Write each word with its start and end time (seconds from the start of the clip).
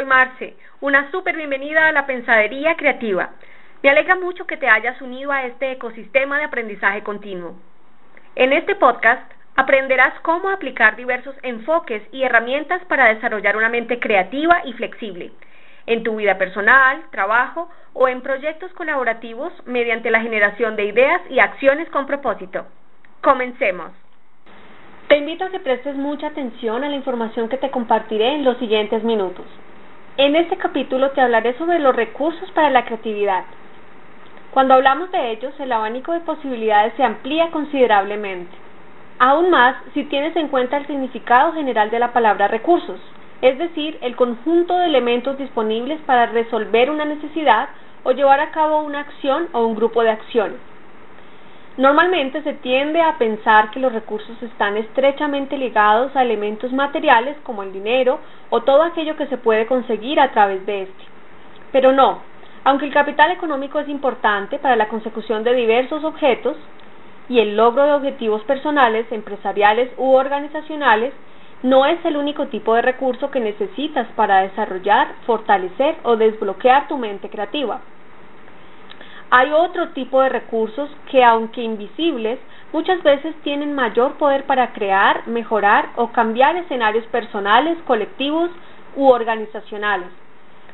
soy 0.00 0.06
Marce, 0.06 0.56
una 0.80 1.10
súper 1.10 1.36
bienvenida 1.36 1.86
a 1.86 1.92
la 1.92 2.06
Pensadería 2.06 2.74
Creativa. 2.74 3.32
Me 3.82 3.90
alegra 3.90 4.14
mucho 4.14 4.46
que 4.46 4.56
te 4.56 4.66
hayas 4.66 4.98
unido 5.02 5.30
a 5.30 5.44
este 5.44 5.72
ecosistema 5.72 6.38
de 6.38 6.44
aprendizaje 6.44 7.02
continuo. 7.02 7.56
En 8.34 8.54
este 8.54 8.76
podcast 8.76 9.30
aprenderás 9.56 10.18
cómo 10.20 10.48
aplicar 10.48 10.96
diversos 10.96 11.34
enfoques 11.42 12.02
y 12.12 12.22
herramientas 12.22 12.82
para 12.86 13.12
desarrollar 13.12 13.58
una 13.58 13.68
mente 13.68 14.00
creativa 14.00 14.62
y 14.64 14.72
flexible 14.72 15.32
en 15.84 16.02
tu 16.02 16.16
vida 16.16 16.38
personal, 16.38 17.02
trabajo 17.10 17.68
o 17.92 18.08
en 18.08 18.22
proyectos 18.22 18.72
colaborativos 18.72 19.52
mediante 19.66 20.10
la 20.10 20.22
generación 20.22 20.76
de 20.76 20.84
ideas 20.86 21.20
y 21.28 21.40
acciones 21.40 21.90
con 21.90 22.06
propósito. 22.06 22.64
Comencemos. 23.20 23.92
Te 25.08 25.18
invito 25.18 25.44
a 25.44 25.50
que 25.50 25.60
prestes 25.60 25.96
mucha 25.96 26.28
atención 26.28 26.84
a 26.84 26.88
la 26.88 26.96
información 26.96 27.50
que 27.50 27.58
te 27.58 27.70
compartiré 27.70 28.28
en 28.34 28.44
los 28.44 28.56
siguientes 28.56 29.04
minutos. 29.04 29.44
En 30.22 30.36
este 30.36 30.58
capítulo 30.58 31.12
te 31.12 31.22
hablaré 31.22 31.56
sobre 31.56 31.78
los 31.78 31.96
recursos 31.96 32.50
para 32.50 32.68
la 32.68 32.84
creatividad. 32.84 33.44
Cuando 34.50 34.74
hablamos 34.74 35.10
de 35.12 35.30
ellos, 35.30 35.58
el 35.58 35.72
abanico 35.72 36.12
de 36.12 36.20
posibilidades 36.20 36.92
se 36.98 37.02
amplía 37.02 37.50
considerablemente. 37.50 38.54
Aún 39.18 39.48
más 39.48 39.76
si 39.94 40.04
tienes 40.04 40.36
en 40.36 40.48
cuenta 40.48 40.76
el 40.76 40.86
significado 40.86 41.54
general 41.54 41.90
de 41.90 42.00
la 42.00 42.12
palabra 42.12 42.48
recursos, 42.48 43.00
es 43.40 43.56
decir, 43.56 43.96
el 44.02 44.14
conjunto 44.14 44.76
de 44.76 44.88
elementos 44.88 45.38
disponibles 45.38 45.98
para 46.02 46.26
resolver 46.26 46.90
una 46.90 47.06
necesidad 47.06 47.70
o 48.02 48.12
llevar 48.12 48.40
a 48.40 48.50
cabo 48.50 48.82
una 48.82 49.00
acción 49.00 49.48
o 49.52 49.64
un 49.64 49.74
grupo 49.74 50.02
de 50.02 50.10
acciones. 50.10 50.69
Normalmente 51.80 52.42
se 52.42 52.52
tiende 52.52 53.00
a 53.00 53.16
pensar 53.16 53.70
que 53.70 53.80
los 53.80 53.90
recursos 53.90 54.36
están 54.42 54.76
estrechamente 54.76 55.56
ligados 55.56 56.14
a 56.14 56.20
elementos 56.20 56.70
materiales 56.74 57.38
como 57.42 57.62
el 57.62 57.72
dinero 57.72 58.18
o 58.50 58.60
todo 58.60 58.82
aquello 58.82 59.16
que 59.16 59.28
se 59.28 59.38
puede 59.38 59.64
conseguir 59.64 60.20
a 60.20 60.30
través 60.30 60.66
de 60.66 60.82
este. 60.82 61.04
Pero 61.72 61.92
no, 61.92 62.18
aunque 62.64 62.84
el 62.84 62.92
capital 62.92 63.30
económico 63.30 63.78
es 63.78 63.88
importante 63.88 64.58
para 64.58 64.76
la 64.76 64.88
consecución 64.88 65.42
de 65.42 65.54
diversos 65.54 66.04
objetos 66.04 66.58
y 67.30 67.38
el 67.38 67.56
logro 67.56 67.84
de 67.86 67.94
objetivos 67.94 68.42
personales, 68.42 69.10
empresariales 69.10 69.90
u 69.96 70.12
organizacionales, 70.12 71.14
no 71.62 71.86
es 71.86 72.04
el 72.04 72.18
único 72.18 72.48
tipo 72.48 72.74
de 72.74 72.82
recurso 72.82 73.30
que 73.30 73.40
necesitas 73.40 74.06
para 74.16 74.42
desarrollar, 74.42 75.14
fortalecer 75.24 75.96
o 76.02 76.16
desbloquear 76.16 76.88
tu 76.88 76.98
mente 76.98 77.30
creativa. 77.30 77.80
Hay 79.32 79.52
otro 79.52 79.90
tipo 79.90 80.20
de 80.22 80.28
recursos 80.28 80.90
que, 81.08 81.22
aunque 81.22 81.62
invisibles, 81.62 82.40
muchas 82.72 83.00
veces 83.04 83.32
tienen 83.44 83.74
mayor 83.74 84.14
poder 84.14 84.44
para 84.44 84.72
crear, 84.72 85.28
mejorar 85.28 85.90
o 85.94 86.08
cambiar 86.08 86.56
escenarios 86.56 87.06
personales, 87.06 87.78
colectivos 87.86 88.50
u 88.96 89.06
organizacionales. 89.06 90.08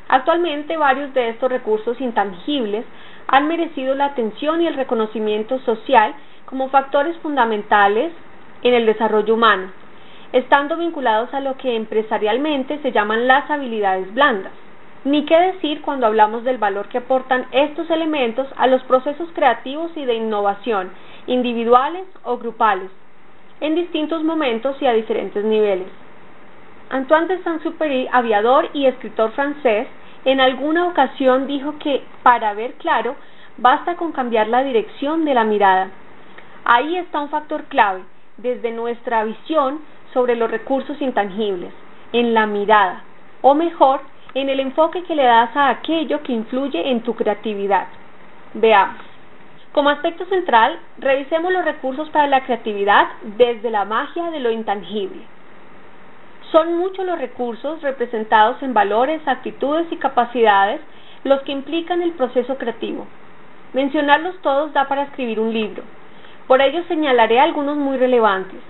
Actualmente 0.08 0.78
varios 0.78 1.12
de 1.12 1.28
estos 1.28 1.50
recursos 1.50 2.00
intangibles 2.00 2.86
han 3.28 3.46
merecido 3.46 3.94
la 3.94 4.06
atención 4.06 4.62
y 4.62 4.66
el 4.66 4.74
reconocimiento 4.74 5.58
social 5.60 6.14
como 6.46 6.70
factores 6.70 7.14
fundamentales 7.18 8.10
en 8.62 8.72
el 8.72 8.86
desarrollo 8.86 9.34
humano, 9.34 9.70
estando 10.32 10.78
vinculados 10.78 11.34
a 11.34 11.40
lo 11.40 11.58
que 11.58 11.76
empresarialmente 11.76 12.78
se 12.78 12.92
llaman 12.92 13.26
las 13.26 13.50
habilidades 13.50 14.14
blandas. 14.14 14.52
Ni 15.04 15.24
qué 15.24 15.38
decir 15.38 15.82
cuando 15.82 16.06
hablamos 16.06 16.42
del 16.44 16.58
valor 16.58 16.88
que 16.88 16.98
aportan 16.98 17.46
estos 17.52 17.88
elementos 17.90 18.48
a 18.56 18.66
los 18.66 18.82
procesos 18.84 19.28
creativos 19.34 19.90
y 19.96 20.04
de 20.04 20.14
innovación, 20.14 20.90
individuales 21.26 22.06
o 22.24 22.38
grupales, 22.38 22.90
en 23.60 23.74
distintos 23.74 24.22
momentos 24.24 24.76
y 24.80 24.86
a 24.86 24.92
diferentes 24.92 25.44
niveles. 25.44 25.88
Antoine 26.90 27.26
de 27.26 27.42
Saint-Exupéry, 27.42 28.08
aviador 28.12 28.70
y 28.72 28.86
escritor 28.86 29.32
francés, 29.32 29.88
en 30.24 30.40
alguna 30.40 30.86
ocasión 30.86 31.46
dijo 31.46 31.78
que 31.78 32.02
para 32.22 32.54
ver 32.54 32.74
claro 32.74 33.14
basta 33.58 33.96
con 33.96 34.12
cambiar 34.12 34.48
la 34.48 34.62
dirección 34.62 35.24
de 35.24 35.34
la 35.34 35.44
mirada. 35.44 35.90
Ahí 36.64 36.96
está 36.96 37.20
un 37.20 37.28
factor 37.28 37.64
clave 37.64 38.02
desde 38.36 38.72
nuestra 38.72 39.24
visión 39.24 39.80
sobre 40.12 40.36
los 40.36 40.50
recursos 40.50 41.00
intangibles, 41.00 41.72
en 42.12 42.34
la 42.34 42.46
mirada, 42.46 43.02
o 43.42 43.54
mejor, 43.54 44.00
en 44.40 44.50
el 44.50 44.60
enfoque 44.60 45.02
que 45.04 45.14
le 45.14 45.22
das 45.22 45.56
a 45.56 45.70
aquello 45.70 46.22
que 46.22 46.32
influye 46.34 46.90
en 46.90 47.00
tu 47.00 47.14
creatividad. 47.14 47.86
Veamos. 48.52 49.00
Como 49.72 49.88
aspecto 49.88 50.26
central, 50.26 50.78
revisemos 50.98 51.50
los 51.50 51.64
recursos 51.64 52.10
para 52.10 52.26
la 52.26 52.44
creatividad 52.44 53.08
desde 53.38 53.70
la 53.70 53.86
magia 53.86 54.30
de 54.30 54.40
lo 54.40 54.50
intangible. 54.50 55.22
Son 56.52 56.76
muchos 56.76 57.06
los 57.06 57.18
recursos 57.18 57.80
representados 57.80 58.62
en 58.62 58.74
valores, 58.74 59.26
actitudes 59.26 59.86
y 59.90 59.96
capacidades 59.96 60.82
los 61.24 61.40
que 61.40 61.52
implican 61.52 62.02
el 62.02 62.12
proceso 62.12 62.58
creativo. 62.58 63.06
Mencionarlos 63.72 64.38
todos 64.42 64.70
da 64.74 64.86
para 64.86 65.04
escribir 65.04 65.40
un 65.40 65.54
libro. 65.54 65.82
Por 66.46 66.60
ello 66.60 66.84
señalaré 66.88 67.40
algunos 67.40 67.78
muy 67.78 67.96
relevantes. 67.96 68.60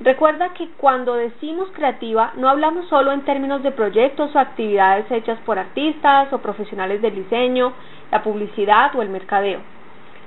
Recuerda 0.00 0.50
que 0.50 0.68
cuando 0.76 1.14
decimos 1.14 1.70
creativa 1.72 2.32
no 2.36 2.50
hablamos 2.50 2.86
solo 2.88 3.12
en 3.12 3.22
términos 3.22 3.62
de 3.62 3.70
proyectos 3.70 4.34
o 4.34 4.38
actividades 4.38 5.10
hechas 5.10 5.38
por 5.46 5.58
artistas 5.58 6.30
o 6.32 6.38
profesionales 6.38 7.00
del 7.00 7.14
diseño, 7.14 7.72
la 8.10 8.22
publicidad 8.22 8.94
o 8.94 9.00
el 9.00 9.08
mercadeo. 9.08 9.60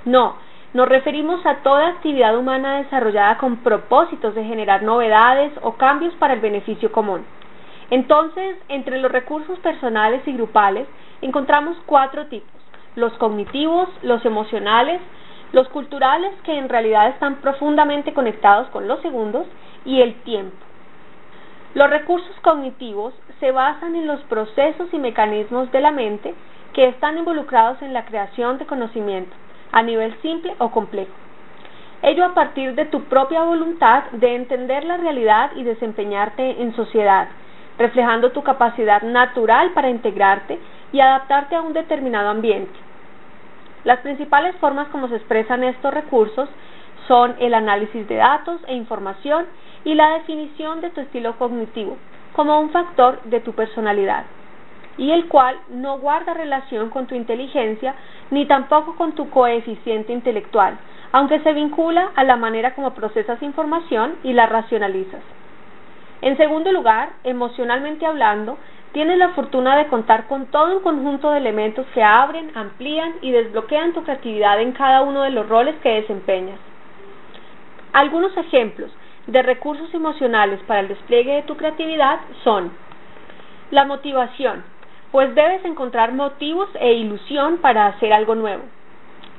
No, 0.04 0.34
nos 0.74 0.88
referimos 0.88 1.44
a 1.46 1.62
toda 1.62 1.88
actividad 1.88 2.36
humana 2.36 2.78
desarrollada 2.78 3.38
con 3.38 3.58
propósitos 3.58 4.34
de 4.34 4.44
generar 4.44 4.82
novedades 4.82 5.52
o 5.62 5.74
cambios 5.74 6.14
para 6.14 6.34
el 6.34 6.40
beneficio 6.40 6.90
común. 6.90 7.24
Entonces, 7.90 8.56
entre 8.68 8.98
los 8.98 9.12
recursos 9.12 9.58
personales 9.60 10.22
y 10.26 10.32
grupales 10.32 10.88
encontramos 11.22 11.76
cuatro 11.86 12.26
tipos, 12.26 12.60
los 12.96 13.12
cognitivos, 13.14 13.88
los 14.02 14.24
emocionales, 14.24 15.00
los 15.52 15.68
culturales 15.68 16.32
que 16.44 16.56
en 16.56 16.68
realidad 16.68 17.08
están 17.08 17.36
profundamente 17.36 18.12
conectados 18.12 18.68
con 18.68 18.86
los 18.86 19.00
segundos 19.00 19.46
y 19.84 20.00
el 20.00 20.14
tiempo. 20.22 20.56
Los 21.74 21.88
recursos 21.88 22.34
cognitivos 22.42 23.14
se 23.38 23.52
basan 23.52 23.94
en 23.94 24.06
los 24.06 24.20
procesos 24.22 24.88
y 24.92 24.98
mecanismos 24.98 25.70
de 25.72 25.80
la 25.80 25.92
mente 25.92 26.34
que 26.72 26.88
están 26.88 27.18
involucrados 27.18 27.80
en 27.82 27.92
la 27.92 28.04
creación 28.04 28.58
de 28.58 28.66
conocimiento, 28.66 29.34
a 29.72 29.82
nivel 29.82 30.20
simple 30.20 30.54
o 30.58 30.70
complejo. 30.70 31.12
Ello 32.02 32.24
a 32.24 32.34
partir 32.34 32.74
de 32.74 32.86
tu 32.86 33.04
propia 33.04 33.42
voluntad 33.42 34.04
de 34.12 34.34
entender 34.34 34.84
la 34.84 34.96
realidad 34.96 35.50
y 35.54 35.64
desempeñarte 35.64 36.62
en 36.62 36.74
sociedad, 36.74 37.28
reflejando 37.78 38.32
tu 38.32 38.42
capacidad 38.42 39.02
natural 39.02 39.70
para 39.72 39.90
integrarte 39.90 40.58
y 40.92 41.00
adaptarte 41.00 41.56
a 41.56 41.62
un 41.62 41.72
determinado 41.72 42.30
ambiente. 42.30 42.89
Las 43.84 44.00
principales 44.00 44.54
formas 44.56 44.88
como 44.88 45.08
se 45.08 45.16
expresan 45.16 45.64
estos 45.64 45.92
recursos 45.92 46.48
son 47.08 47.34
el 47.38 47.54
análisis 47.54 48.06
de 48.08 48.16
datos 48.16 48.60
e 48.66 48.74
información 48.74 49.46
y 49.84 49.94
la 49.94 50.10
definición 50.10 50.80
de 50.80 50.90
tu 50.90 51.00
estilo 51.00 51.36
cognitivo 51.38 51.96
como 52.34 52.60
un 52.60 52.70
factor 52.70 53.22
de 53.24 53.40
tu 53.40 53.52
personalidad, 53.54 54.24
y 54.96 55.10
el 55.10 55.26
cual 55.28 55.58
no 55.68 55.98
guarda 55.98 56.34
relación 56.34 56.90
con 56.90 57.06
tu 57.06 57.14
inteligencia 57.14 57.94
ni 58.30 58.46
tampoco 58.46 58.96
con 58.96 59.12
tu 59.12 59.30
coeficiente 59.30 60.12
intelectual, 60.12 60.78
aunque 61.12 61.40
se 61.40 61.52
vincula 61.52 62.10
a 62.14 62.24
la 62.24 62.36
manera 62.36 62.74
como 62.74 62.94
procesas 62.94 63.42
información 63.42 64.16
y 64.22 64.32
la 64.32 64.46
racionalizas. 64.46 65.22
En 66.22 66.36
segundo 66.36 66.70
lugar, 66.70 67.10
emocionalmente 67.24 68.06
hablando, 68.06 68.58
Tienes 68.92 69.18
la 69.18 69.30
fortuna 69.30 69.76
de 69.76 69.86
contar 69.86 70.26
con 70.26 70.46
todo 70.46 70.78
un 70.78 70.82
conjunto 70.82 71.30
de 71.30 71.38
elementos 71.38 71.86
que 71.94 72.02
abren, 72.02 72.50
amplían 72.56 73.14
y 73.20 73.30
desbloquean 73.30 73.92
tu 73.92 74.02
creatividad 74.02 74.60
en 74.60 74.72
cada 74.72 75.02
uno 75.02 75.22
de 75.22 75.30
los 75.30 75.48
roles 75.48 75.76
que 75.76 76.00
desempeñas. 76.00 76.58
Algunos 77.92 78.36
ejemplos 78.36 78.90
de 79.28 79.42
recursos 79.42 79.92
emocionales 79.94 80.60
para 80.66 80.80
el 80.80 80.88
despliegue 80.88 81.34
de 81.34 81.42
tu 81.42 81.56
creatividad 81.56 82.20
son 82.42 82.72
la 83.70 83.84
motivación, 83.84 84.64
pues 85.12 85.34
debes 85.36 85.64
encontrar 85.64 86.12
motivos 86.12 86.68
e 86.74 86.94
ilusión 86.94 87.58
para 87.58 87.86
hacer 87.86 88.12
algo 88.12 88.34
nuevo. 88.34 88.62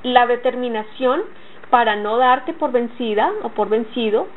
La 0.03 0.27
determinación 0.27 1.24
para 1.69 1.95
no 1.95 2.18
darte 2.18 2.53
por 2.53 2.71
vencida 2.71 3.31
o 3.44 3.50
por 3.50 3.69
vencido. 3.69 4.27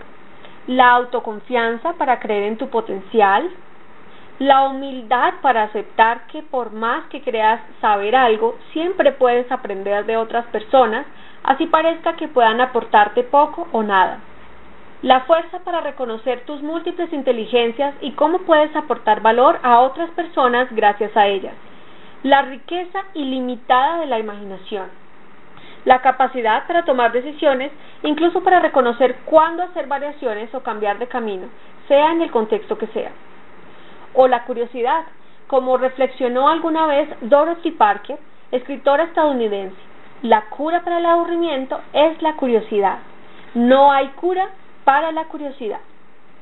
La 0.67 0.93
autoconfianza 0.93 1.93
para 1.95 2.21
creer 2.21 2.45
en 2.45 2.57
tu 2.57 2.69
potencial, 2.69 3.51
la 4.41 4.63
humildad 4.63 5.35
para 5.43 5.63
aceptar 5.65 6.27
que 6.27 6.43
por 6.43 6.73
más 6.73 7.05
que 7.07 7.23
creas 7.23 7.61
saber 7.81 8.17
algo, 8.17 8.57
siempre 8.73 9.13
puedes 9.13 9.51
aprender 9.53 10.07
de 10.07 10.17
otras 10.17 10.45
personas, 10.47 11.07
así 11.45 11.67
parezca 11.67 12.17
que 12.17 12.27
puedan 12.27 12.61
aportarte 12.61 13.23
poco 13.23 13.69
o 13.71 13.85
nada. 13.85 14.19
La 15.03 15.21
fuerza 15.21 15.61
para 15.61 15.83
reconocer 15.83 16.45
tus 16.47 16.63
múltiples 16.63 17.13
inteligencias 17.13 17.95
y 18.01 18.13
cómo 18.13 18.39
puedes 18.39 18.75
aportar 18.75 19.21
valor 19.21 19.61
a 19.63 19.79
otras 19.81 20.11
personas 20.11 20.67
gracias 20.73 21.17
a 21.17 21.29
ellas. 21.29 21.55
La 22.25 22.43
riqueza 22.43 23.05
ilimitada 23.13 24.01
de 24.01 24.07
la 24.07 24.19
imaginación. 24.19 24.89
La 25.85 26.01
capacidad 26.01 26.67
para 26.67 26.85
tomar 26.85 27.13
decisiones, 27.13 27.71
incluso 28.03 28.43
para 28.43 28.61
reconocer 28.61 29.17
cuándo 29.27 29.63
hacer 29.63 29.87
variaciones 29.87 30.53
o 30.55 30.63
cambiar 30.63 30.99
de 30.99 31.07
camino, 31.07 31.49
sea 31.87 32.11
en 32.13 32.23
el 32.23 32.31
contexto 32.31 32.79
que 32.79 32.87
sea 32.89 33.13
o 34.15 34.29
la 34.29 34.45
curiosidad, 34.45 35.05
como 35.47 35.77
reflexionó 35.77 36.49
alguna 36.49 36.87
vez 36.87 37.09
Dorothy 37.21 37.73
Parker, 37.73 38.19
escritora 38.51 39.05
estadounidense, 39.05 39.77
la 40.23 40.43
cura 40.47 40.83
para 40.83 40.99
el 40.99 41.07
aburrimiento 41.07 41.81
es 41.93 42.21
la 42.23 42.35
curiosidad. 42.37 42.99
No 43.55 43.93
hay 43.93 44.09
cura 44.17 44.49
para 44.85 45.13
la 45.13 45.25
curiosidad. 45.25 45.81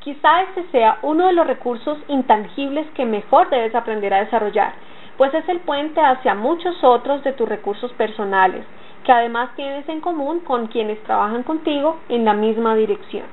Quizá 0.00 0.42
este 0.42 0.64
sea 0.70 0.98
uno 1.02 1.26
de 1.26 1.32
los 1.32 1.46
recursos 1.46 1.98
intangibles 2.08 2.86
que 2.94 3.04
mejor 3.04 3.50
debes 3.50 3.74
aprender 3.74 4.12
a 4.14 4.24
desarrollar, 4.24 4.72
pues 5.16 5.32
es 5.34 5.48
el 5.48 5.60
puente 5.60 6.00
hacia 6.00 6.34
muchos 6.34 6.82
otros 6.82 7.22
de 7.22 7.32
tus 7.32 7.48
recursos 7.48 7.92
personales, 7.92 8.64
que 9.04 9.12
además 9.12 9.50
tienes 9.56 9.88
en 9.88 10.00
común 10.00 10.40
con 10.40 10.68
quienes 10.68 11.02
trabajan 11.04 11.42
contigo 11.42 11.98
en 12.08 12.24
la 12.24 12.34
misma 12.34 12.74
dirección. 12.74 13.26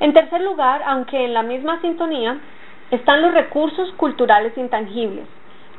En 0.00 0.12
tercer 0.12 0.42
lugar, 0.42 0.82
aunque 0.86 1.24
en 1.24 1.32
la 1.32 1.42
misma 1.42 1.80
sintonía, 1.80 2.38
están 2.90 3.22
los 3.22 3.34
recursos 3.34 3.92
culturales 3.92 4.56
intangibles, 4.56 5.26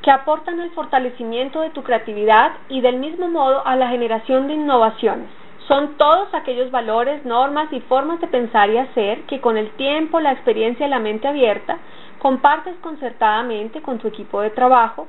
que 0.02 0.12
aportan 0.12 0.60
al 0.60 0.72
fortalecimiento 0.72 1.62
de 1.62 1.70
tu 1.70 1.84
creatividad 1.84 2.52
y 2.70 2.82
del 2.82 2.98
mismo 2.98 3.30
modo 3.30 3.66
a 3.66 3.76
la 3.76 3.90
generación 3.90 4.48
de 4.48 4.56
innovaciones. 4.56 5.30
Son 5.68 5.98
todos 5.98 6.34
aquellos 6.34 6.72
valores, 6.72 7.26
normas 7.26 7.72
y 7.72 7.82
formas 7.82 8.22
de 8.22 8.28
pensar 8.28 8.70
y 8.70 8.78
hacer 8.78 9.24
que 9.24 9.42
con 9.42 9.58
el 9.58 9.70
tiempo, 9.72 10.20
la 10.20 10.32
experiencia 10.32 10.88
y 10.88 10.90
la 10.90 11.00
mente 11.00 11.28
abierta 11.28 11.78
compartes 12.20 12.76
concertadamente 12.82 13.82
con 13.82 14.00
tu 14.00 14.08
equipo 14.08 14.42
de 14.42 14.50
trabajo 14.50 15.08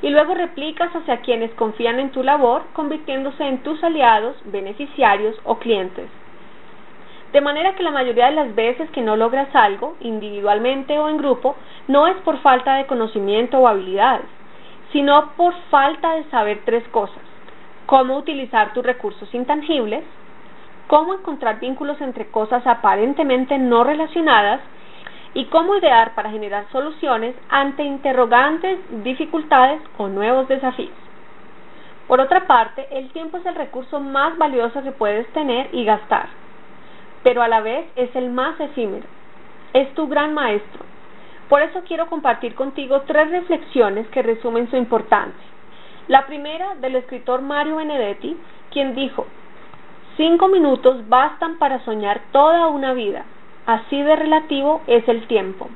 y 0.00 0.10
luego 0.10 0.34
replicas 0.34 0.94
hacia 0.94 1.20
quienes 1.20 1.52
confían 1.54 1.98
en 1.98 2.10
tu 2.10 2.22
labor, 2.22 2.62
convirtiéndose 2.72 3.44
en 3.44 3.62
tus 3.62 3.82
aliados, 3.82 4.36
beneficiarios 4.44 5.36
o 5.44 5.58
clientes. 5.58 6.08
De 7.32 7.42
manera 7.42 7.74
que 7.74 7.82
la 7.82 7.90
mayoría 7.90 8.26
de 8.26 8.36
las 8.36 8.54
veces 8.54 8.88
que 8.90 9.02
no 9.02 9.14
logras 9.14 9.54
algo, 9.54 9.96
individualmente 10.00 10.98
o 10.98 11.08
en 11.08 11.18
grupo, 11.18 11.56
no 11.86 12.06
es 12.06 12.16
por 12.18 12.38
falta 12.38 12.76
de 12.76 12.86
conocimiento 12.86 13.58
o 13.58 13.68
habilidades, 13.68 14.26
sino 14.92 15.32
por 15.36 15.54
falta 15.70 16.14
de 16.14 16.24
saber 16.30 16.62
tres 16.64 16.86
cosas. 16.88 17.22
Cómo 17.86 18.16
utilizar 18.16 18.72
tus 18.72 18.84
recursos 18.84 19.32
intangibles, 19.34 20.04
cómo 20.86 21.12
encontrar 21.12 21.60
vínculos 21.60 22.00
entre 22.00 22.30
cosas 22.30 22.66
aparentemente 22.66 23.58
no 23.58 23.84
relacionadas 23.84 24.60
y 25.34 25.44
cómo 25.46 25.76
idear 25.76 26.14
para 26.14 26.30
generar 26.30 26.64
soluciones 26.72 27.34
ante 27.50 27.84
interrogantes, 27.84 28.78
dificultades 29.04 29.82
o 29.98 30.08
nuevos 30.08 30.48
desafíos. 30.48 30.96
Por 32.06 32.20
otra 32.20 32.46
parte, 32.46 32.88
el 32.90 33.10
tiempo 33.10 33.36
es 33.36 33.44
el 33.44 33.54
recurso 33.54 34.00
más 34.00 34.38
valioso 34.38 34.82
que 34.82 34.92
puedes 34.92 35.30
tener 35.34 35.68
y 35.72 35.84
gastar, 35.84 36.28
pero 37.28 37.42
a 37.42 37.48
la 37.48 37.60
vez 37.60 37.84
es 37.94 38.08
el 38.16 38.30
más 38.30 38.58
efímero. 38.58 39.06
Es 39.74 39.92
tu 39.92 40.08
gran 40.08 40.32
maestro. 40.32 40.82
Por 41.50 41.60
eso 41.60 41.82
quiero 41.86 42.06
compartir 42.06 42.54
contigo 42.54 43.02
tres 43.02 43.30
reflexiones 43.30 44.08
que 44.08 44.22
resumen 44.22 44.70
su 44.70 44.76
importancia. 44.76 45.46
La 46.06 46.24
primera 46.24 46.76
del 46.76 46.94
escritor 46.94 47.42
Mario 47.42 47.76
Benedetti, 47.76 48.34
quien 48.70 48.94
dijo, 48.94 49.26
cinco 50.16 50.48
minutos 50.48 51.06
bastan 51.10 51.58
para 51.58 51.84
soñar 51.84 52.22
toda 52.32 52.68
una 52.68 52.94
vida 52.94 53.26
Así 53.66 54.02
de 54.02 54.16
relativo 54.16 54.80
es 54.86 55.06
el 55.06 55.26
tiempo. 55.26 55.68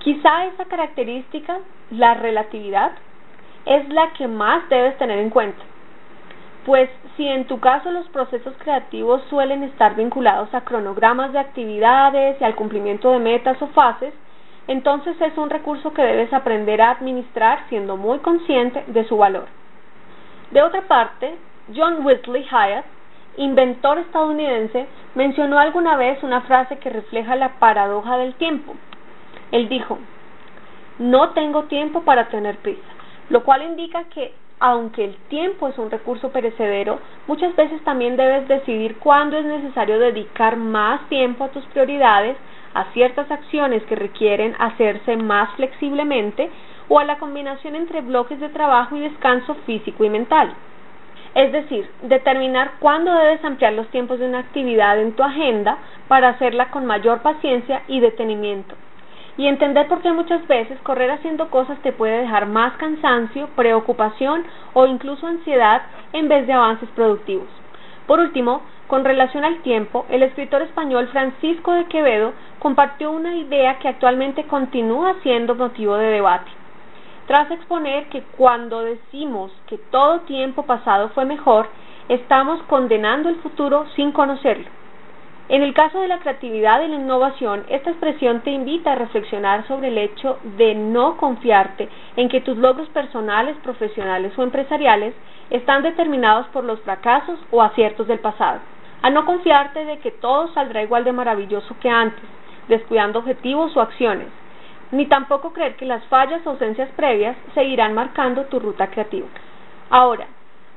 Quizá 0.00 0.46
esa 0.46 0.64
característica, 0.64 1.60
la 1.92 2.14
relatividad, 2.14 2.90
es 3.64 3.88
la 3.90 4.12
que 4.14 4.26
más 4.26 4.68
debes 4.68 4.98
tener 4.98 5.20
en 5.20 5.30
cuenta. 5.30 5.62
Pues 6.64 6.90
si 7.16 7.26
en 7.26 7.46
tu 7.46 7.58
caso 7.58 7.90
los 7.90 8.08
procesos 8.08 8.54
creativos 8.58 9.22
suelen 9.30 9.62
estar 9.62 9.94
vinculados 9.94 10.52
a 10.54 10.60
cronogramas 10.62 11.32
de 11.32 11.38
actividades 11.38 12.40
y 12.40 12.44
al 12.44 12.54
cumplimiento 12.54 13.12
de 13.12 13.18
metas 13.18 13.60
o 13.62 13.66
fases, 13.68 14.12
entonces 14.68 15.20
es 15.20 15.36
un 15.38 15.50
recurso 15.50 15.92
que 15.92 16.02
debes 16.02 16.32
aprender 16.32 16.82
a 16.82 16.90
administrar 16.90 17.64
siendo 17.68 17.96
muy 17.96 18.18
consciente 18.18 18.84
de 18.86 19.04
su 19.04 19.16
valor. 19.16 19.46
De 20.50 20.62
otra 20.62 20.82
parte, 20.82 21.36
John 21.74 22.04
Wesley 22.04 22.44
Hyatt 22.44 22.84
inventor 23.36 23.98
estadounidense, 23.98 24.86
mencionó 25.14 25.58
alguna 25.58 25.96
vez 25.96 26.22
una 26.22 26.42
frase 26.42 26.78
que 26.78 26.90
refleja 26.90 27.36
la 27.36 27.58
paradoja 27.58 28.18
del 28.18 28.34
tiempo. 28.34 28.74
Él 29.50 29.68
dijo, 29.68 29.98
no 30.98 31.30
tengo 31.30 31.64
tiempo 31.64 32.02
para 32.02 32.28
tener 32.28 32.58
prisa, 32.58 32.88
lo 33.28 33.42
cual 33.44 33.62
indica 33.62 34.04
que 34.04 34.34
aunque 34.60 35.04
el 35.04 35.16
tiempo 35.28 35.68
es 35.68 35.78
un 35.78 35.90
recurso 35.90 36.30
perecedero, 36.30 37.00
muchas 37.26 37.56
veces 37.56 37.82
también 37.82 38.16
debes 38.16 38.46
decidir 38.46 38.98
cuándo 38.98 39.38
es 39.38 39.44
necesario 39.46 39.98
dedicar 39.98 40.56
más 40.56 41.08
tiempo 41.08 41.44
a 41.44 41.48
tus 41.48 41.64
prioridades, 41.66 42.36
a 42.74 42.84
ciertas 42.92 43.30
acciones 43.30 43.82
que 43.84 43.96
requieren 43.96 44.54
hacerse 44.58 45.16
más 45.16 45.50
flexiblemente 45.56 46.50
o 46.88 46.98
a 46.98 47.04
la 47.04 47.18
combinación 47.18 47.74
entre 47.74 48.02
bloques 48.02 48.38
de 48.38 48.50
trabajo 48.50 48.96
y 48.96 49.00
descanso 49.00 49.54
físico 49.66 50.04
y 50.04 50.10
mental. 50.10 50.54
Es 51.34 51.52
decir, 51.52 51.88
determinar 52.02 52.72
cuándo 52.80 53.12
debes 53.14 53.42
ampliar 53.44 53.72
los 53.72 53.88
tiempos 53.88 54.18
de 54.18 54.26
una 54.26 54.40
actividad 54.40 55.00
en 55.00 55.12
tu 55.12 55.22
agenda 55.22 55.78
para 56.08 56.30
hacerla 56.30 56.70
con 56.70 56.84
mayor 56.84 57.22
paciencia 57.22 57.82
y 57.86 58.00
detenimiento. 58.00 58.74
Y 59.40 59.46
entender 59.46 59.88
por 59.88 60.02
qué 60.02 60.12
muchas 60.12 60.46
veces 60.46 60.78
correr 60.82 61.10
haciendo 61.10 61.48
cosas 61.48 61.78
te 61.80 61.92
puede 61.92 62.20
dejar 62.20 62.44
más 62.46 62.74
cansancio, 62.76 63.48
preocupación 63.56 64.44
o 64.74 64.86
incluso 64.86 65.26
ansiedad 65.26 65.80
en 66.12 66.28
vez 66.28 66.46
de 66.46 66.52
avances 66.52 66.90
productivos. 66.90 67.48
Por 68.06 68.20
último, 68.20 68.60
con 68.86 69.02
relación 69.02 69.44
al 69.46 69.62
tiempo, 69.62 70.04
el 70.10 70.22
escritor 70.22 70.60
español 70.60 71.08
Francisco 71.08 71.72
de 71.72 71.86
Quevedo 71.86 72.34
compartió 72.58 73.10
una 73.12 73.34
idea 73.34 73.78
que 73.78 73.88
actualmente 73.88 74.44
continúa 74.44 75.16
siendo 75.22 75.54
motivo 75.54 75.96
de 75.96 76.08
debate 76.08 76.50
tras 77.30 77.48
exponer 77.52 78.08
que 78.08 78.24
cuando 78.36 78.80
decimos 78.80 79.52
que 79.68 79.78
todo 79.78 80.22
tiempo 80.22 80.64
pasado 80.64 81.10
fue 81.10 81.24
mejor, 81.24 81.68
estamos 82.08 82.60
condenando 82.64 83.28
el 83.28 83.36
futuro 83.36 83.86
sin 83.94 84.10
conocerlo. 84.10 84.66
En 85.50 85.64
el 85.64 85.74
caso 85.74 86.00
de 86.00 86.06
la 86.06 86.20
creatividad 86.20 86.80
y 86.80 86.86
la 86.86 86.94
innovación, 86.94 87.64
esta 87.68 87.90
expresión 87.90 88.40
te 88.42 88.52
invita 88.52 88.92
a 88.92 88.94
reflexionar 88.94 89.66
sobre 89.66 89.88
el 89.88 89.98
hecho 89.98 90.38
de 90.56 90.76
no 90.76 91.16
confiarte 91.16 91.88
en 92.14 92.28
que 92.28 92.40
tus 92.40 92.56
logros 92.56 92.88
personales, 92.90 93.56
profesionales 93.56 94.32
o 94.38 94.44
empresariales 94.44 95.12
están 95.50 95.82
determinados 95.82 96.46
por 96.52 96.62
los 96.62 96.78
fracasos 96.82 97.36
o 97.50 97.62
aciertos 97.62 98.06
del 98.06 98.20
pasado. 98.20 98.60
A 99.02 99.10
no 99.10 99.26
confiarte 99.26 99.84
de 99.84 99.98
que 99.98 100.12
todo 100.12 100.54
saldrá 100.54 100.84
igual 100.84 101.02
de 101.02 101.10
maravilloso 101.10 101.74
que 101.80 101.90
antes, 101.90 102.22
descuidando 102.68 103.18
objetivos 103.18 103.76
o 103.76 103.80
acciones, 103.80 104.28
ni 104.92 105.06
tampoco 105.06 105.52
creer 105.52 105.74
que 105.74 105.84
las 105.84 106.04
fallas 106.04 106.46
o 106.46 106.50
ausencias 106.50 106.90
previas 106.94 107.36
seguirán 107.54 107.92
marcando 107.92 108.44
tu 108.44 108.60
ruta 108.60 108.86
creativa. 108.86 109.26
Ahora, 109.90 110.28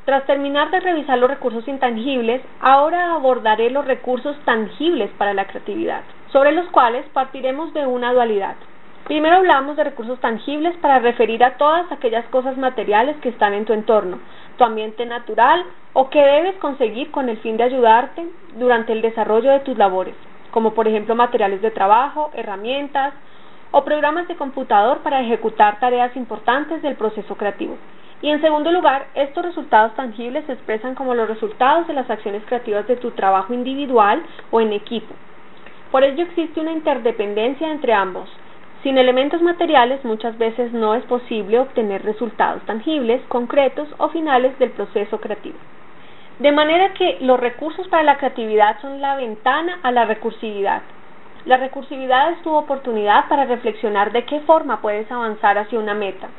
tras 0.06 0.26
terminar 0.26 0.70
de 0.72 0.80
revisar 0.80 1.18
los 1.18 1.30
recursos 1.30 1.68
intangibles, 1.68 2.42
ahora 2.60 3.14
abordaré 3.14 3.70
los 3.70 3.86
recursos 3.86 4.36
tangibles 4.44 5.10
para 5.18 5.34
la 5.34 5.48
creatividad, 5.48 6.02
sobre 6.32 6.52
los 6.52 6.68
cuales 6.68 7.06
partiremos 7.14 7.74
de 7.74 7.88
una 7.88 8.12
dualidad. 8.12 8.56
Primero 9.06 9.38
hablamos 9.38 9.76
de 9.76 9.84
recursos 9.84 10.20
tangibles 10.20 10.76
para 10.78 11.00
referir 11.00 11.44
a 11.44 11.58
todas 11.58 11.92
aquellas 11.92 12.26
cosas 12.26 12.58
materiales 12.58 13.18
que 13.18 13.30
están 13.30 13.54
en 13.54 13.66
tu 13.66 13.74
entorno, 13.74 14.20
tu 14.58 14.64
ambiente 14.64 15.06
natural 15.06 15.64
o 15.94 16.10
que 16.10 16.20
debes 16.20 16.56
conseguir 16.56 17.12
con 17.12 17.30
el 17.30 17.38
fin 17.38 17.58
de 17.58 17.64
ayudarte 17.64 18.26
durante 18.56 18.94
el 18.94 19.02
desarrollo 19.02 19.52
de 19.52 19.60
tus 19.60 19.78
labores, 19.78 20.16
como 20.52 20.74
por 20.74 20.88
ejemplo 20.88 21.16
materiales 21.16 21.62
de 21.62 21.72
trabajo, 21.72 22.32
herramientas, 22.34 23.14
o 23.72 23.84
programas 23.84 24.28
de 24.28 24.36
computador 24.36 25.00
para 25.00 25.22
ejecutar 25.22 25.80
tareas 25.80 26.16
importantes 26.16 26.82
del 26.84 26.96
proceso 26.96 27.36
creativo. 27.36 27.76
Y 28.24 28.30
en 28.30 28.40
segundo 28.40 28.72
lugar, 28.72 29.08
estos 29.16 29.44
resultados 29.44 29.94
tangibles 29.96 30.46
se 30.46 30.54
expresan 30.54 30.96
como 30.96 31.14
los 31.14 31.28
resultados 31.28 31.88
de 31.88 31.94
las 31.94 32.10
acciones 32.10 32.42
creativas 32.46 32.88
de 32.88 32.96
tu 32.96 33.12
trabajo 33.12 33.54
individual 33.54 34.24
o 34.50 34.62
en 34.62 34.72
equipo. 34.72 35.14
Por 35.92 36.06
ello 36.06 36.24
existe 36.24 36.62
una 36.62 36.72
interdependencia 36.72 37.70
entre 37.70 37.92
ambos. 37.92 38.30
Sin 38.82 38.98
elementos 38.98 39.42
materiales 39.42 40.06
muchas 40.06 40.38
veces 40.38 40.72
no 40.72 40.96
es 40.96 41.04
posible 41.04 41.60
obtener 41.60 42.06
resultados 42.06 42.64
tangibles, 42.66 43.22
concretos 43.28 43.90
o 43.98 44.08
finales 44.08 44.58
del 44.58 44.72
proceso 44.72 45.20
creativo. 45.20 45.58
De 46.40 46.54
manera 46.54 46.94
que 46.94 47.18
los 47.20 47.38
recursos 47.38 47.90
para 47.90 48.04
la 48.04 48.18
creatividad 48.18 48.80
son 48.80 49.02
la 49.02 49.18
ventana 49.18 49.80
a 49.84 49.92
la 49.92 50.06
recursividad, 50.06 50.82
la 51.44 51.58
recursividad 51.58 52.32
es 52.32 52.42
tu 52.42 52.54
oportunidad 52.56 53.28
para 53.28 53.44
reflexionar 53.44 54.14
de 54.14 54.24
qué 54.24 54.40
forma 54.40 54.80
puedes 54.80 55.12
avanzar 55.12 55.58
hacia 55.58 55.78
una 55.78 55.94
meta. 55.94 56.30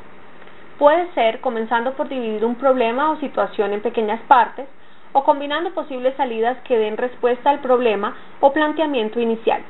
Puede 0.79 1.13
ser 1.15 1.41
comenzando 1.41 1.93
por 1.93 2.09
dividir 2.09 2.45
un 2.45 2.57
problema 2.57 3.11
o 3.11 3.17
situación 3.19 3.73
en 3.73 3.81
pequeñas 3.81 4.21
partes 4.23 4.67
o 5.13 5.23
combinando 5.23 5.71
posibles 5.71 6.17
salidas 6.17 6.59
que 6.65 6.77
den 6.77 6.97
respuesta 6.97 7.51
al 7.51 7.61
problema 7.61 8.17
o 8.41 8.53
planteamiento 8.53 9.21
inicial. 9.21 9.63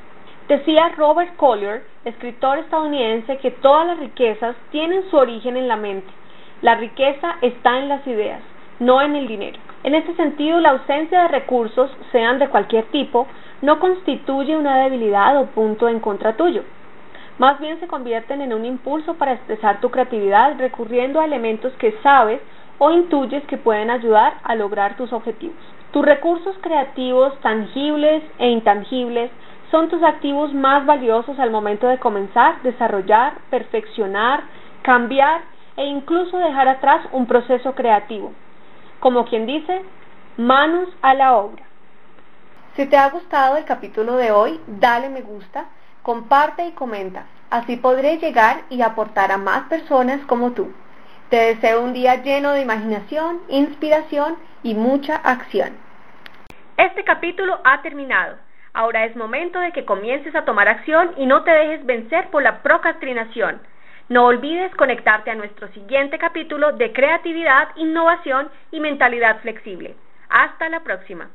Decía 0.49 0.91
Robert 0.97 1.37
Collier, 1.37 1.85
escritor 2.07 2.59
estadounidense, 2.59 3.37
que 3.39 3.51
todas 3.51 3.87
las 3.87 3.99
riquezas 3.99 4.57
tienen 4.71 5.09
su 5.11 5.17
origen 5.17 5.57
en 5.57 5.69
la 5.69 5.77
mente. 5.77 6.11
La 6.63 6.75
riqueza 6.75 7.37
está 7.43 7.79
en 7.79 7.89
las 7.89 8.07
ideas, 8.07 8.41
no 8.79 9.03
en 9.03 9.17
el 9.17 9.27
dinero. 9.27 9.59
En 9.83 9.95
este 9.95 10.15
sentido, 10.17 10.61
la 10.61 10.71
ausencia 10.71 11.23
de 11.23 11.29
recursos, 11.29 11.95
sean 12.13 12.39
de 12.39 12.49
cualquier 12.49 12.85
tipo, 12.87 13.27
no 13.61 13.79
constituye 13.79 14.57
una 14.57 14.83
debilidad 14.85 15.39
o 15.39 15.47
punto 15.47 15.89
en 15.89 16.01
contra 16.01 16.37
tuyo. 16.37 16.63
Más 17.39 17.59
bien 17.59 17.81
se 17.81 17.89
convierten 17.89 18.41
en 18.41 18.53
un 18.53 18.65
impulso 18.65 19.15
para 19.15 19.33
expresar 19.33 19.81
tu 19.81 19.91
creatividad 19.91 20.57
recurriendo 20.59 21.21
a 21.21 21.25
elementos 21.25 21.73
que 21.75 21.99
sabes 22.03 22.41
o 22.79 22.91
intuyes 22.91 23.45
que 23.47 23.57
pueden 23.57 23.91
ayudar 23.91 24.35
a 24.45 24.55
lograr 24.55 24.97
tus 24.97 25.13
objetivos. 25.13 25.57
Tus 25.93 26.05
recursos 26.05 26.57
creativos 26.61 27.39
tangibles 27.41 28.23
e 28.39 28.49
intangibles 28.49 29.31
son 29.71 29.89
tus 29.89 30.03
activos 30.03 30.55
más 30.55 30.87
valiosos 30.87 31.39
al 31.39 31.51
momento 31.51 31.89
de 31.89 31.99
comenzar, 31.99 32.63
desarrollar, 32.63 33.35
perfeccionar, 33.51 34.45
cambiar 34.83 35.43
e 35.77 35.87
incluso 35.87 36.39
dejar 36.39 36.69
atrás 36.69 37.07
un 37.13 37.27
proceso 37.27 37.75
creativo. 37.75 38.33
Como 39.01 39.25
quien 39.25 39.47
dice, 39.47 39.83
manos 40.37 40.89
a 41.03 41.15
la 41.15 41.37
obra. 41.37 41.65
Si 42.77 42.87
te 42.87 42.97
ha 42.97 43.11
gustado 43.11 43.57
el 43.57 43.65
capítulo 43.65 44.17
de 44.17 44.33
hoy, 44.33 44.61
dale 44.67 45.09
me 45.09 45.23
gusta, 45.23 45.67
comparte 46.05 46.67
y 46.67 46.73
comenta. 46.73 47.25
Así 47.51 47.77
podré 47.77 48.19
llegar 48.19 48.59
y 48.69 48.83
aportar 48.83 49.33
a 49.33 49.39
más 49.39 49.63
personas 49.69 50.21
como 50.27 50.53
tú. 50.53 50.73
Te 51.31 51.37
deseo 51.37 51.83
un 51.83 51.95
día 51.95 52.23
lleno 52.23 52.53
de 52.53 52.61
imaginación, 52.61 53.41
inspiración 53.49 54.37
y 54.63 54.75
mucha 54.75 55.17
acción. 55.17 55.71
Este 56.77 57.05
capítulo 57.05 57.59
ha 57.65 57.81
terminado. 57.81 58.37
Ahora 58.75 59.07
es 59.07 59.17
momento 59.17 59.59
de 59.61 59.73
que 59.73 59.87
comiences 59.87 60.35
a 60.35 60.45
tomar 60.45 60.69
acción 60.69 61.13
y 61.17 61.25
no 61.25 61.43
te 61.43 61.53
dejes 61.53 61.87
vencer 61.87 62.29
por 62.29 62.43
la 62.43 62.63
procrastinación. 62.63 63.61
No 64.11 64.27
olvides 64.27 64.75
conectarte 64.75 65.31
a 65.31 65.35
nuestro 65.35 65.69
siguiente 65.69 66.19
capítulo 66.19 66.73
de 66.73 66.93
creatividad, 66.93 67.69
innovación 67.77 68.51
y 68.71 68.81
mentalidad 68.81 69.41
flexible. 69.41 69.95
Hasta 70.29 70.69
la 70.69 70.81
próxima. 70.81 71.31